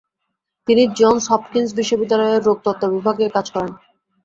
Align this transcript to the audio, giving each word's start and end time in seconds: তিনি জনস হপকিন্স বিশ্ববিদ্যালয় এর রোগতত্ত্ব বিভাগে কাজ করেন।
তিনি 0.67 0.83
জনস 0.99 1.23
হপকিন্স 1.31 1.69
বিশ্ববিদ্যালয় 1.79 2.33
এর 2.35 2.45
রোগতত্ত্ব 2.45 2.83
বিভাগে 2.93 3.25
কাজ 3.35 3.45
করেন। 3.55 3.71